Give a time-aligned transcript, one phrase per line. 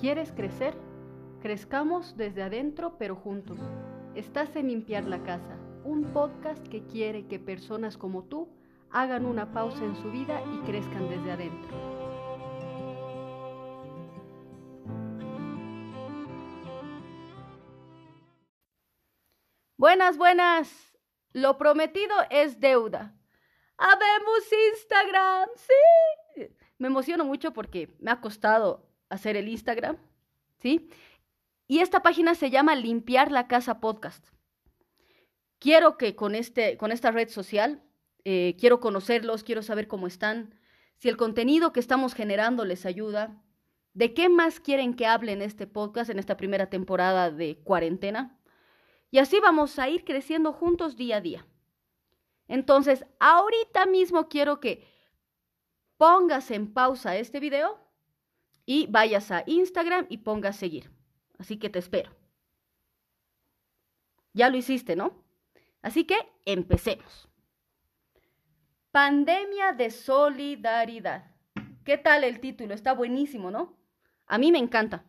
[0.00, 0.76] ¿Quieres crecer?
[1.40, 3.58] Crezcamos desde adentro pero juntos.
[4.14, 8.46] Estás en Limpiar la Casa, un podcast que quiere que personas como tú
[8.90, 11.76] hagan una pausa en su vida y crezcan desde adentro.
[19.78, 20.98] Buenas, buenas.
[21.32, 23.16] Lo prometido es deuda.
[23.78, 26.54] Habemos Instagram, sí.
[26.76, 29.96] Me emociono mucho porque me ha costado hacer el Instagram,
[30.58, 30.88] ¿sí?
[31.68, 34.28] Y esta página se llama Limpiar la Casa Podcast.
[35.58, 37.82] Quiero que con, este, con esta red social,
[38.24, 40.54] eh, quiero conocerlos, quiero saber cómo están,
[40.96, 43.42] si el contenido que estamos generando les ayuda,
[43.94, 48.38] de qué más quieren que hable en este podcast, en esta primera temporada de cuarentena.
[49.10, 51.46] Y así vamos a ir creciendo juntos día a día.
[52.46, 54.86] Entonces, ahorita mismo quiero que
[55.96, 57.85] pongas en pausa este video
[58.66, 60.90] y vayas a Instagram y pongas seguir.
[61.38, 62.10] Así que te espero.
[64.34, 65.24] Ya lo hiciste, ¿no?
[65.80, 67.28] Así que empecemos.
[68.90, 71.30] Pandemia de solidaridad.
[71.84, 72.74] ¿Qué tal el título?
[72.74, 73.78] Está buenísimo, ¿no?
[74.26, 75.04] A mí me encanta.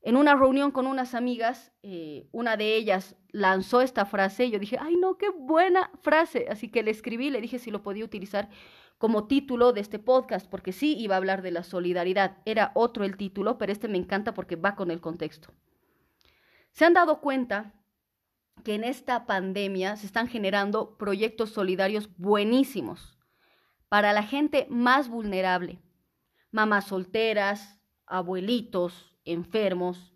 [0.00, 4.58] En una reunión con unas amigas, eh, una de ellas lanzó esta frase y yo
[4.58, 6.46] dije, ay no, qué buena frase.
[6.50, 8.48] Así que le escribí, le dije si lo podía utilizar
[8.98, 12.38] como título de este podcast, porque sí iba a hablar de la solidaridad.
[12.44, 15.52] Era otro el título, pero este me encanta porque va con el contexto.
[16.72, 17.74] ¿Se han dado cuenta
[18.64, 23.18] que en esta pandemia se están generando proyectos solidarios buenísimos
[23.88, 25.80] para la gente más vulnerable?
[26.50, 30.12] Mamás solteras, abuelitos, enfermos,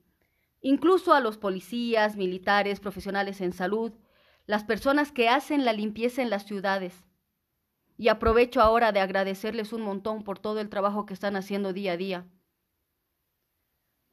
[0.61, 3.93] incluso a los policías, militares, profesionales en salud,
[4.47, 7.05] las personas que hacen la limpieza en las ciudades
[7.97, 11.93] y aprovecho ahora de agradecerles un montón por todo el trabajo que están haciendo día
[11.93, 12.27] a día.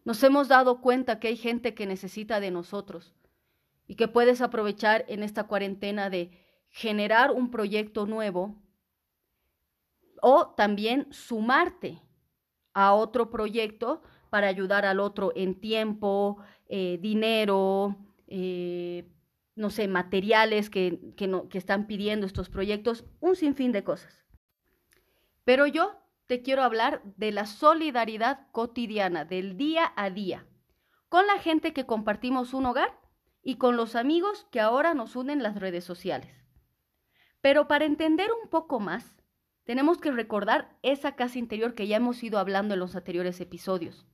[0.06, 3.14] Nos hemos dado cuenta que hay gente que necesita de nosotros
[3.88, 6.32] y que puedes aprovechar en esta cuarentena de
[6.70, 8.56] generar un proyecto nuevo
[10.22, 12.02] o también sumarte
[12.74, 17.98] a otro proyecto para ayudar al otro en tiempo, eh, dinero,
[18.28, 19.10] eh,
[19.56, 24.24] no sé, materiales que, que están pidiendo estos proyectos, un sinfín de cosas.
[25.44, 30.46] Pero yo te quiero hablar de la solidaridad cotidiana, del día a día,
[31.10, 33.00] con la gente que compartimos un hogar
[33.42, 36.32] y con los amigos que ahora nos unen las redes sociales.
[37.42, 39.16] Pero para entender un poco más,
[39.64, 44.06] tenemos que recordar esa casa interior que ya hemos ido hablando en los anteriores episodios.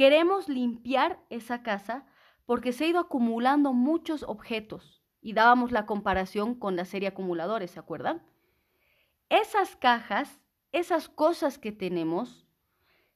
[0.00, 2.06] Queremos limpiar esa casa
[2.46, 7.72] porque se ha ido acumulando muchos objetos y dábamos la comparación con la serie acumuladores,
[7.72, 8.22] ¿se acuerdan?
[9.28, 10.40] Esas cajas,
[10.72, 12.46] esas cosas que tenemos,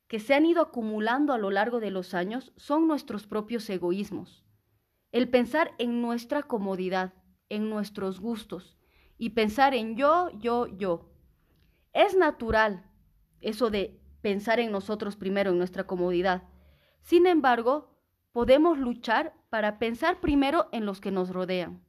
[0.09, 4.45] que se han ido acumulando a lo largo de los años, son nuestros propios egoísmos.
[5.11, 7.15] El pensar en nuestra comodidad,
[7.49, 8.77] en nuestros gustos
[9.17, 11.09] y pensar en yo, yo, yo.
[11.95, 12.85] Es natural
[13.41, 16.43] eso de pensar en nosotros primero, en nuestra comodidad.
[17.05, 17.91] Sin embargo,
[18.33, 21.85] podemos luchar para pensar primero en los que nos rodean.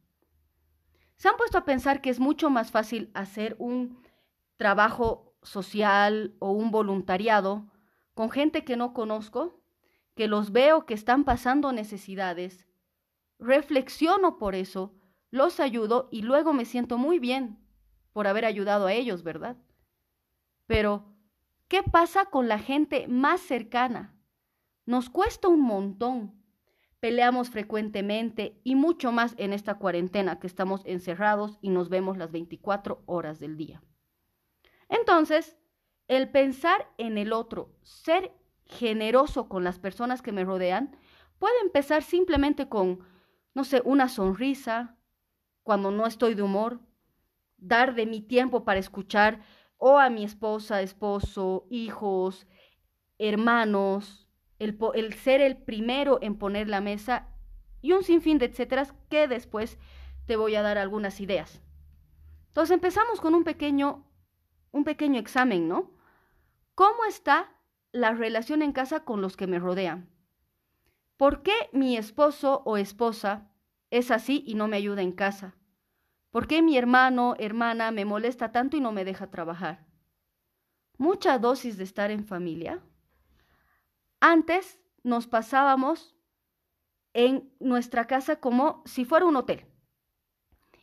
[1.16, 4.04] ¿Se han puesto a pensar que es mucho más fácil hacer un
[4.58, 7.72] trabajo social o un voluntariado
[8.14, 9.64] con gente que no conozco,
[10.16, 12.68] que los veo que están pasando necesidades?
[13.40, 14.94] Reflexiono por eso,
[15.32, 17.66] los ayudo y luego me siento muy bien
[18.12, 19.56] por haber ayudado a ellos, ¿verdad?
[20.68, 21.06] Pero,
[21.70, 24.15] ¿qué pasa con la gente más cercana?
[24.86, 26.34] Nos cuesta un montón.
[27.00, 32.32] Peleamos frecuentemente y mucho más en esta cuarentena que estamos encerrados y nos vemos las
[32.32, 33.84] 24 horas del día.
[34.90, 35.58] Entonces,
[36.08, 38.32] el pensar en el otro, ser
[38.66, 40.98] generoso con las personas que me rodean,
[41.40, 43.00] puede empezar simplemente con,
[43.54, 44.98] no sé, una sonrisa,
[45.64, 46.80] cuando no estoy de humor,
[47.58, 49.42] dar de mi tiempo para escuchar
[49.78, 52.48] o a mi esposa, esposo, hijos,
[53.18, 54.25] hermanos,
[54.60, 57.28] el, ser el primero en poner la mesa
[57.82, 59.78] y un sinfín de etcétera que después
[60.26, 61.62] te voy a dar algunas ideas.
[62.48, 64.06] Entonces empezamos con un pequeño,
[64.72, 65.92] un pequeño examen, ¿no?
[66.74, 67.52] ¿Cómo está
[67.92, 70.10] la relación en casa con los que me rodean?
[71.18, 73.52] ¿Por qué mi esposo o esposa
[73.90, 75.56] es así y no me ayuda en casa?
[76.32, 79.86] ¿Por qué mi hermano, hermana me molesta tanto y no me deja trabajar?
[80.98, 82.82] Mucha dosis de estar en familia
[84.26, 86.16] antes nos pasábamos
[87.14, 89.68] en nuestra casa como si fuera un hotel.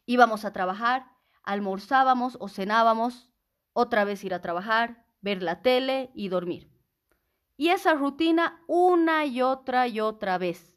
[0.07, 1.11] Íbamos a trabajar,
[1.43, 3.33] almorzábamos o cenábamos,
[3.73, 6.71] otra vez ir a trabajar, ver la tele y dormir.
[7.57, 10.77] y esa rutina una y otra y otra vez.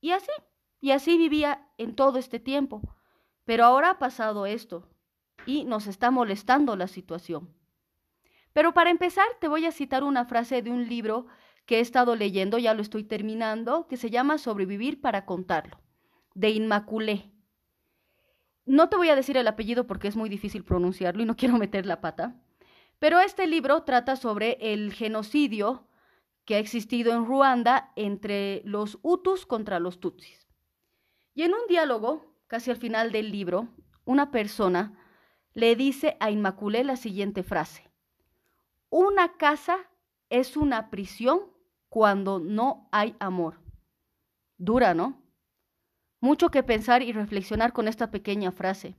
[0.00, 0.32] Y así,
[0.80, 2.82] y así vivía en todo este tiempo.
[3.44, 4.88] Pero ahora ha pasado esto
[5.46, 7.54] y nos está molestando la situación.
[8.52, 11.26] Pero para empezar, te voy a citar una frase de un libro
[11.66, 15.80] que he estado leyendo, ya lo estoy terminando, que se llama Sobrevivir para contarlo,
[16.34, 17.30] de Inmaculé.
[18.66, 21.56] No te voy a decir el apellido porque es muy difícil pronunciarlo y no quiero
[21.56, 22.40] meter la pata,
[22.98, 25.88] pero este libro trata sobre el genocidio
[26.44, 30.46] que ha existido en Ruanda entre los Hutus contra los Tutsis.
[31.34, 33.68] Y en un diálogo, casi al final del libro,
[34.04, 34.98] una persona
[35.54, 37.90] le dice a Inmaculé la siguiente frase.
[38.90, 39.78] Una casa
[40.28, 41.53] es una prisión
[41.94, 43.60] cuando no hay amor.
[44.58, 45.22] Dura, ¿no?
[46.18, 48.96] Mucho que pensar y reflexionar con esta pequeña frase.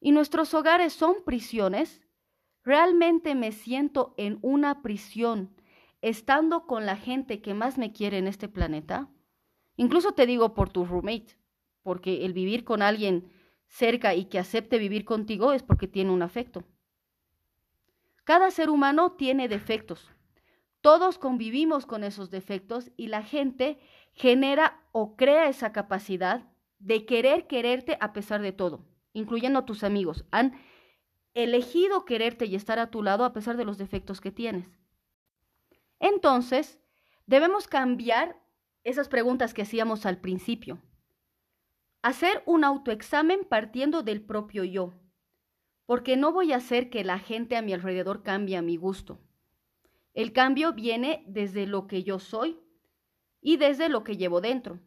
[0.00, 2.02] ¿Y nuestros hogares son prisiones?
[2.64, 5.54] ¿Realmente me siento en una prisión
[6.02, 9.08] estando con la gente que más me quiere en este planeta?
[9.76, 11.38] Incluso te digo por tu roommate,
[11.84, 13.30] porque el vivir con alguien
[13.68, 16.64] cerca y que acepte vivir contigo es porque tiene un afecto.
[18.24, 20.10] Cada ser humano tiene defectos,
[20.84, 23.78] todos convivimos con esos defectos y la gente
[24.12, 26.46] genera o crea esa capacidad
[26.78, 28.84] de querer quererte a pesar de todo,
[29.14, 30.26] incluyendo a tus amigos.
[30.30, 30.60] Han
[31.32, 34.68] elegido quererte y estar a tu lado a pesar de los defectos que tienes.
[36.00, 36.78] Entonces,
[37.24, 38.38] debemos cambiar
[38.82, 40.82] esas preguntas que hacíamos al principio.
[42.02, 44.92] Hacer un autoexamen partiendo del propio yo,
[45.86, 49.23] porque no voy a hacer que la gente a mi alrededor cambie a mi gusto.
[50.14, 52.60] El cambio viene desde lo que yo soy
[53.40, 54.80] y desde lo que llevo dentro.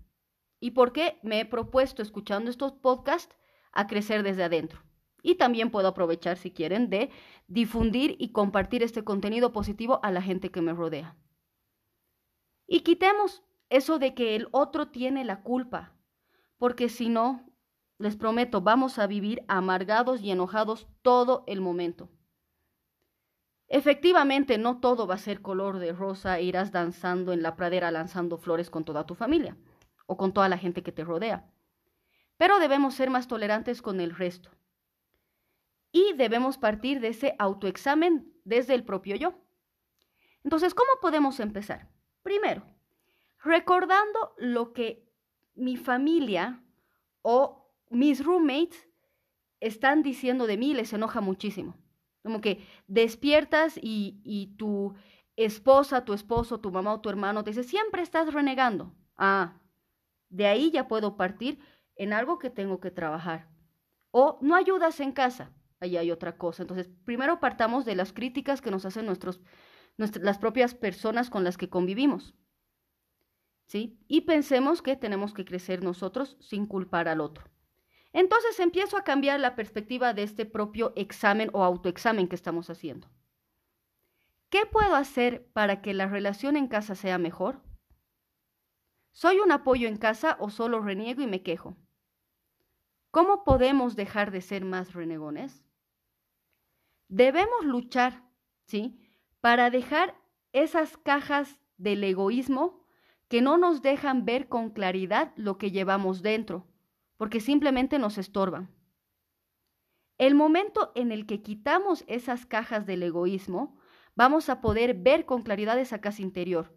[0.59, 3.35] ¿Y por qué me he propuesto, escuchando estos podcasts,
[3.73, 4.81] a crecer desde adentro?
[5.21, 7.09] Y también puedo aprovechar, si quieren, de
[7.47, 11.17] difundir y compartir este contenido positivo a la gente que me rodea.
[12.65, 15.93] Y quitemos eso de que el otro tiene la culpa,
[16.57, 17.45] porque si no,
[17.99, 22.09] les prometo, vamos a vivir amargados y enojados todo el momento.
[23.69, 27.91] Efectivamente, no todo va a ser color de rosa e irás danzando en la pradera
[27.91, 29.57] lanzando flores con toda tu familia
[30.05, 31.51] o con toda la gente que te rodea.
[32.37, 34.51] Pero debemos ser más tolerantes con el resto.
[35.91, 39.33] Y debemos partir de ese autoexamen desde el propio yo.
[40.43, 41.89] Entonces, ¿cómo podemos empezar?
[42.23, 42.63] Primero,
[43.43, 45.11] recordando lo que
[45.55, 46.63] mi familia
[47.21, 48.87] o mis roommates
[49.59, 51.75] están diciendo de mí les enoja muchísimo.
[52.27, 54.93] Como que despiertas y, tu
[55.37, 58.93] esposa, tu esposo, tu mamá o tu hermano te dice, siempre estás renegando.
[59.15, 59.61] Ah,
[60.27, 61.57] de ahí ya puedo partir
[61.95, 63.47] en algo que tengo que trabajar.
[64.11, 66.63] O no ayudas en casa, ahí hay otra cosa.
[66.63, 69.39] Entonces, primero partamos de las críticas que nos hacen nuestros,
[69.95, 72.35] las propias personas con las que convivimos.
[73.67, 73.97] ¿Sí?
[74.09, 77.45] Y pensemos que tenemos que crecer nosotros sin culpar al otro.
[78.17, 83.07] Entonces empiezo a cambiar la perspectiva de este propio examen o autoexamen que estamos haciendo.
[84.49, 87.61] ¿Qué puedo hacer para que la relación en casa sea mejor?
[89.11, 91.77] ¿Soy un apoyo en casa o solo reniego y me quejo?
[93.11, 95.63] ¿Cómo podemos dejar de ser más renegones?
[97.09, 98.23] Debemos luchar,
[98.65, 98.99] ¿sí?
[99.41, 100.15] Para dejar
[100.53, 102.83] esas cajas del egoísmo
[103.27, 106.65] que no nos dejan ver con claridad lo que llevamos dentro
[107.17, 108.69] porque simplemente nos estorban.
[110.17, 113.77] El momento en el que quitamos esas cajas del egoísmo,
[114.15, 116.75] vamos a poder ver con claridad esa casa interior,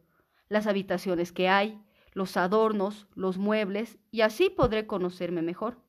[0.49, 1.83] las habitaciones que hay,
[2.13, 5.83] los adornos, los muebles, y así podré conocerme mejor.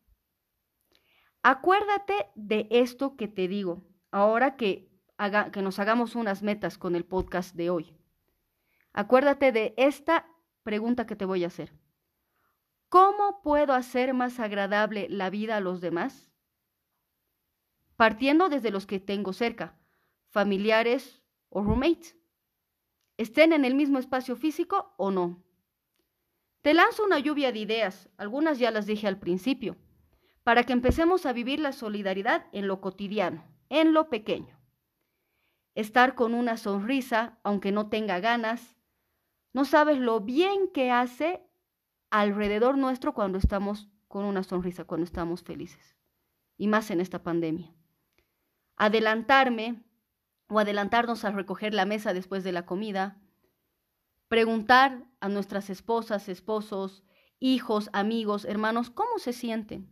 [1.44, 4.90] Acuérdate de esto que te digo, ahora que,
[5.52, 7.98] que nos hagamos unas metas con el podcast de hoy.
[8.94, 10.28] Acuérdate de esta
[10.64, 11.74] pregunta que te voy a hacer.
[12.92, 16.30] ¿Cómo puedo hacer más agradable la vida a los demás?
[17.96, 19.80] Partiendo desde los que tengo cerca,
[20.28, 22.18] familiares o roommates,
[23.16, 25.42] estén en el mismo espacio físico o no.
[26.62, 29.78] Te lanzo una lluvia de ideas, algunas ya las dije al principio,
[30.44, 34.60] para que empecemos a vivir la solidaridad en lo cotidiano, en lo pequeño.
[35.76, 38.76] Estar con una sonrisa, aunque no tenga ganas.
[39.54, 41.48] No sabes lo bien que hace
[42.12, 45.98] alrededor nuestro cuando estamos con una sonrisa, cuando estamos felices.
[46.58, 47.74] Y más en esta pandemia.
[48.76, 49.84] Adelantarme
[50.48, 53.20] o adelantarnos a recoger la mesa después de la comida.
[54.28, 57.04] Preguntar a nuestras esposas, esposos,
[57.40, 59.92] hijos, amigos, hermanos, cómo se sienten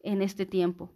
[0.00, 0.94] en este tiempo.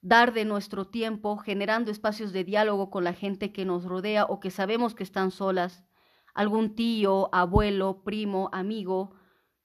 [0.00, 4.38] dar de nuestro tiempo generando espacios de diálogo con la gente que nos rodea o
[4.38, 5.84] que sabemos que están solas,
[6.36, 9.14] algún tío, abuelo, primo, amigo,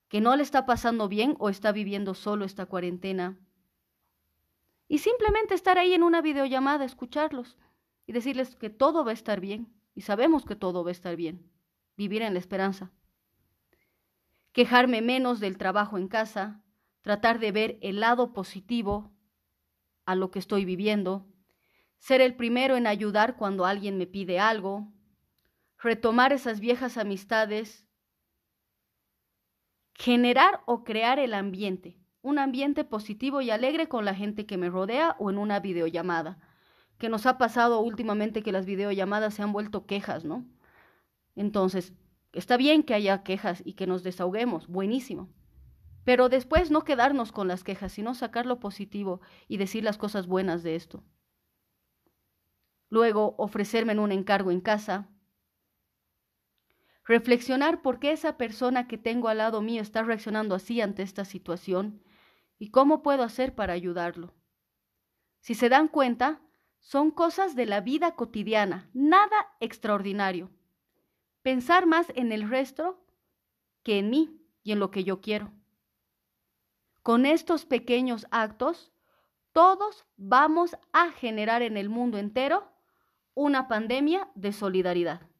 [0.07, 3.37] que no le está pasando bien o está viviendo solo esta cuarentena.
[4.87, 7.57] Y simplemente estar ahí en una videollamada, escucharlos
[8.07, 9.73] y decirles que todo va a estar bien.
[9.95, 11.51] Y sabemos que todo va a estar bien.
[11.97, 12.93] Vivir en la esperanza.
[14.53, 16.63] Quejarme menos del trabajo en casa,
[17.01, 19.11] tratar de ver el lado positivo
[20.05, 21.27] a lo que estoy viviendo,
[21.99, 24.87] ser el primero en ayudar cuando alguien me pide algo,
[25.81, 27.87] retomar esas viejas amistades
[30.01, 34.69] generar o crear el ambiente, un ambiente positivo y alegre con la gente que me
[34.69, 36.39] rodea o en una videollamada,
[36.97, 40.45] que nos ha pasado últimamente que las videollamadas se han vuelto quejas, ¿no?
[41.35, 41.93] Entonces,
[42.33, 45.29] está bien que haya quejas y que nos desahoguemos, buenísimo.
[46.03, 50.25] Pero después no quedarnos con las quejas, sino sacar lo positivo y decir las cosas
[50.25, 51.03] buenas de esto.
[52.89, 55.09] Luego, ofrecerme en un encargo en casa,
[57.11, 61.25] reflexionar por qué esa persona que tengo al lado mío está reaccionando así ante esta
[61.25, 62.01] situación
[62.57, 64.33] y cómo puedo hacer para ayudarlo.
[65.41, 66.39] Si se dan cuenta,
[66.79, 70.51] son cosas de la vida cotidiana, nada extraordinario.
[71.41, 73.03] Pensar más en el resto
[73.83, 75.51] que en mí y en lo que yo quiero.
[77.03, 78.93] Con estos pequeños actos,
[79.51, 82.71] todos vamos a generar en el mundo entero
[83.33, 85.30] una pandemia de solidaridad.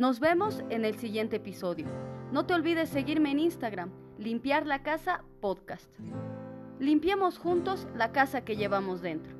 [0.00, 1.86] Nos vemos en el siguiente episodio.
[2.30, 5.90] No te olvides seguirme en Instagram, Limpiar la Casa Podcast.
[6.78, 9.37] Limpiemos juntos la casa que llevamos dentro.